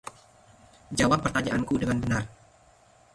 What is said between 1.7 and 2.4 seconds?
dengan benar.